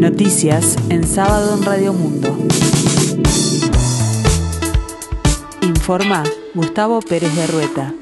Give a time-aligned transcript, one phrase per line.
[0.00, 2.34] Noticias en sábado en Radio Mundo.
[5.60, 6.24] Informa
[6.54, 7.94] Gustavo Pérez de Rueta.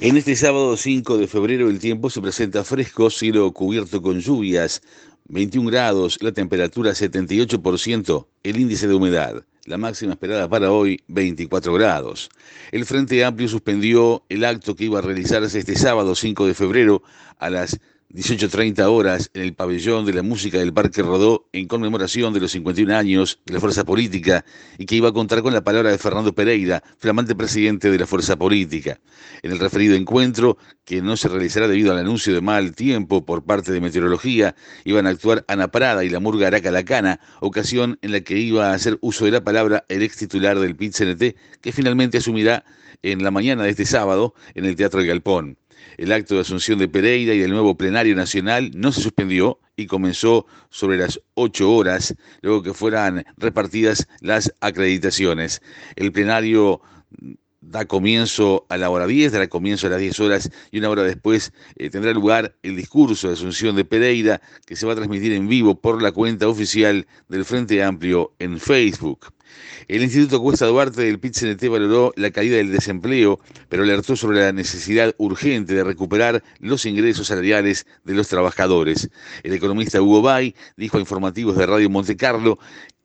[0.00, 4.82] En este sábado 5 de febrero el tiempo se presenta fresco, cielo cubierto con lluvias,
[5.28, 9.44] 21 grados, la temperatura 78%, el índice de humedad.
[9.66, 12.30] La máxima esperada para hoy, 24 grados.
[12.72, 17.04] El Frente Amplio suspendió el acto que iba a realizarse este sábado 5 de febrero
[17.38, 17.78] a las
[18.12, 22.50] 18.30 horas en el pabellón de la música del Parque Rodó en conmemoración de los
[22.50, 24.44] 51 años de la fuerza política
[24.78, 28.08] y que iba a contar con la palabra de Fernando Pereira, flamante presidente de la
[28.08, 28.98] fuerza política.
[29.44, 33.44] En el referido encuentro, que no se realizará debido al anuncio de mal tiempo por
[33.44, 38.10] parte de Meteorología, iban a actuar Ana Prada y la Murga Araca Lacana, ocasión en
[38.10, 40.96] la que iba a hacer uso de la palabra el ex titular del pit
[41.60, 42.64] que finalmente asumirá
[43.02, 45.58] en la mañana de este sábado en el Teatro del Galpón.
[45.96, 49.86] El acto de asunción de Pereira y del nuevo plenario nacional no se suspendió y
[49.86, 55.62] comenzó sobre las 8 horas, luego que fueran repartidas las acreditaciones.
[55.96, 56.80] El plenario
[57.70, 61.04] da comienzo a la hora 10, dará comienzo a las 10 horas y una hora
[61.04, 65.32] después eh, tendrá lugar el discurso de Asunción de Pereira que se va a transmitir
[65.32, 69.32] en vivo por la cuenta oficial del Frente Amplio en Facebook.
[69.88, 71.36] El Instituto Cuesta Duarte del pit
[71.68, 77.28] valoró la caída del desempleo, pero alertó sobre la necesidad urgente de recuperar los ingresos
[77.28, 79.10] salariales de los trabajadores.
[79.42, 82.58] El economista Hugo Bay dijo a informativos de Radio Monte Carlo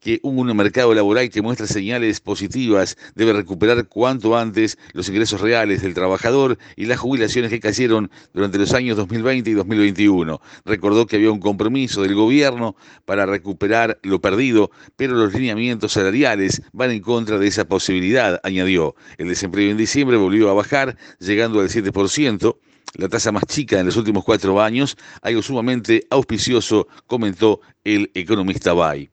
[0.00, 5.82] que un mercado laboral que muestra señales positivas debe recuperar cuanto antes los ingresos reales
[5.82, 10.40] del trabajador y las jubilaciones que cayeron durante los años 2020 y 2021.
[10.64, 16.62] Recordó que había un compromiso del gobierno para recuperar lo perdido, pero los lineamientos salariales
[16.72, 18.94] van en contra de esa posibilidad, añadió.
[19.18, 22.56] El desempleo en diciembre volvió a bajar, llegando al 7%
[22.94, 28.72] la tasa más chica en los últimos cuatro años, algo sumamente auspicioso, comentó el economista
[28.72, 29.10] Bay.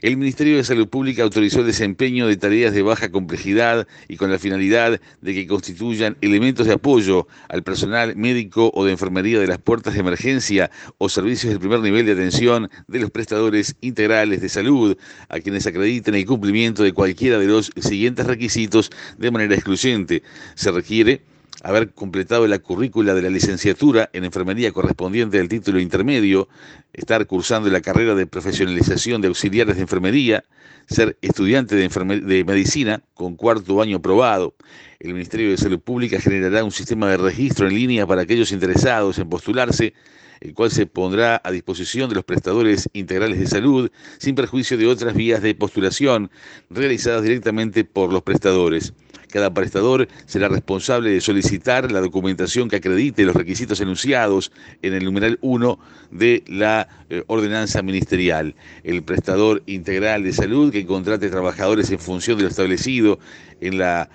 [0.00, 4.30] El Ministerio de Salud Pública autorizó el desempeño de tareas de baja complejidad y con
[4.30, 9.46] la finalidad de que constituyan elementos de apoyo al personal médico o de enfermería de
[9.46, 14.40] las puertas de emergencia o servicios del primer nivel de atención de los prestadores integrales
[14.40, 14.96] de salud,
[15.28, 20.22] a quienes acrediten el cumplimiento de cualquiera de los siguientes requisitos de manera excluyente.
[20.54, 21.22] Se requiere
[21.62, 26.48] haber completado la currícula de la licenciatura en enfermería correspondiente al título intermedio,
[26.92, 30.44] estar cursando la carrera de profesionalización de auxiliares de enfermería,
[30.86, 31.88] ser estudiante de,
[32.20, 34.54] de medicina con cuarto año aprobado.
[35.00, 39.18] El Ministerio de Salud Pública generará un sistema de registro en línea para aquellos interesados
[39.18, 39.94] en postularse
[40.40, 44.86] el cual se pondrá a disposición de los prestadores integrales de salud sin perjuicio de
[44.86, 46.30] otras vías de postulación
[46.70, 48.92] realizadas directamente por los prestadores.
[49.28, 55.04] Cada prestador será responsable de solicitar la documentación que acredite los requisitos enunciados en el
[55.04, 55.78] numeral 1
[56.10, 58.54] de la eh, ordenanza ministerial.
[58.84, 63.18] El prestador integral de salud que contrate trabajadores en función de lo establecido
[63.60, 64.08] en la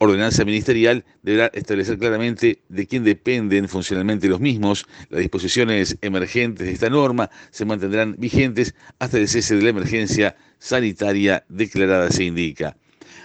[0.00, 4.86] ordenanza ministerial deberá establecer claramente de quién dependen funcionalmente los mismos.
[5.10, 10.36] Las disposiciones emergentes de esta norma se mantendrán vigentes hasta el cese de la emergencia
[10.58, 12.76] sanitaria declarada, se indica.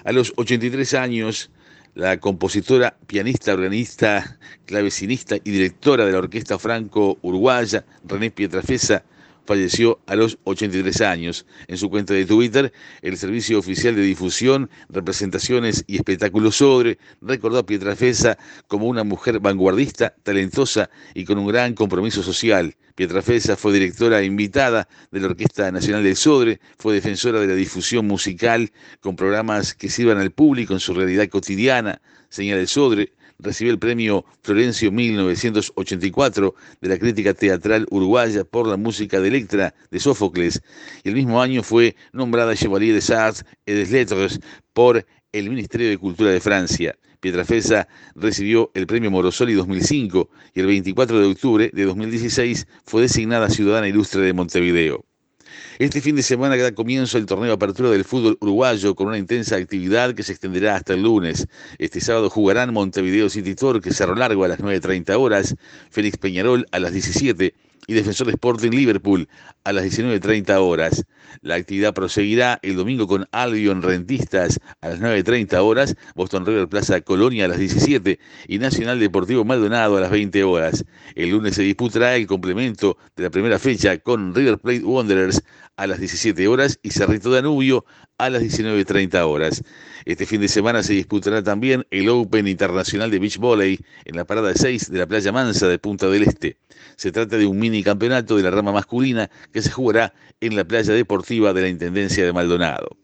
[0.03, 1.49] A los 83 años,
[1.93, 9.05] la compositora, pianista, organista, clavecinista y directora de la Orquesta Franco-Uruguaya, René Pietrafesa,
[9.45, 11.45] falleció a los 83 años.
[11.67, 17.59] En su cuenta de Twitter, el Servicio Oficial de Difusión, Representaciones y Espectáculos Sobre recordó
[17.59, 22.75] a Pietrafesa como una mujer vanguardista, talentosa y con un gran compromiso social.
[22.95, 28.07] Pietrafesa fue directora invitada de la Orquesta Nacional del Sodre, fue defensora de la difusión
[28.07, 33.71] musical con programas que sirvan al público en su realidad cotidiana, señala el Sodre, recibió
[33.73, 39.99] el premio Florencio 1984 de la crítica teatral uruguaya por la música de Electra de
[39.99, 40.61] Sófocles
[41.03, 44.39] y el mismo año fue nombrada Chevalier des Arts et des Lettres
[44.73, 46.95] por el Ministerio de Cultura de Francia.
[47.19, 53.49] Pietrafesa recibió el premio Morosoli 2005 y el 24 de octubre de 2016 fue designada
[53.49, 55.05] ciudadana ilustre de Montevideo.
[55.79, 59.17] Este fin de semana da comienzo el torneo de apertura del fútbol uruguayo con una
[59.17, 61.47] intensa actividad que se extenderá hasta el lunes.
[61.77, 65.55] Este sábado jugarán Montevideo City Torque, Cerro Largo a las 9.30 horas,
[65.89, 67.53] Félix Peñarol a las 17
[67.87, 69.27] y Defensor Sporting Liverpool
[69.63, 71.05] a las 19.30 horas.
[71.41, 77.01] La actividad proseguirá el domingo con Albion Rentistas a las 9.30 horas, Boston River Plaza
[77.01, 80.85] Colonia a las 17 y Nacional Deportivo Maldonado a las 20 horas.
[81.15, 85.43] El lunes se disputará el complemento de la primera fecha con River Plate Wanderers
[85.77, 87.85] a las 17 horas y Cerrito Danubio
[88.17, 89.63] a las 19.30 horas.
[90.05, 94.25] Este fin de semana se disputará también el Open Internacional de Beach Volley en la
[94.25, 96.57] parada 6 de la Playa Mansa de Punta del Este.
[96.95, 100.63] Se trata de un mini campeonato de la rama masculina que se jugará en la
[100.63, 102.97] playa deportiva de la Intendencia de Maldonado.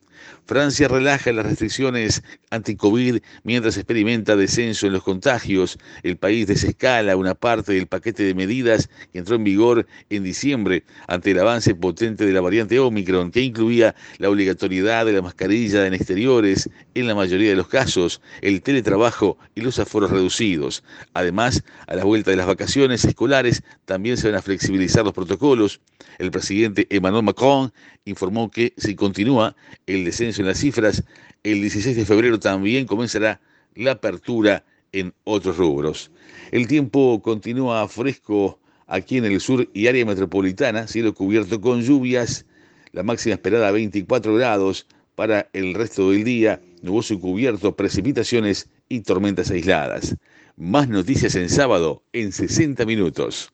[0.51, 5.79] Francia relaja las restricciones anti-COVID mientras experimenta descenso en los contagios.
[6.03, 10.83] El país desescala una parte del paquete de medidas que entró en vigor en diciembre
[11.07, 15.87] ante el avance potente de la variante Omicron, que incluía la obligatoriedad de la mascarilla
[15.87, 20.83] en exteriores en la mayoría de los casos, el teletrabajo y los aforos reducidos.
[21.13, 25.79] Además, a la vuelta de las vacaciones escolares también se van a flexibilizar los protocolos.
[26.19, 27.71] El presidente Emmanuel Macron
[28.03, 29.55] informó que si continúa
[29.85, 31.03] el descenso en las cifras,
[31.43, 33.39] el 16 de febrero también comenzará
[33.75, 36.11] la apertura en otros rubros.
[36.51, 42.45] El tiempo continúa fresco aquí en el sur y área metropolitana, cielo cubierto con lluvias,
[42.91, 44.85] la máxima esperada 24 grados
[45.15, 50.15] para el resto del día, nuboso y cubierto, precipitaciones y tormentas aisladas.
[50.57, 53.53] Más noticias en sábado en 60 minutos.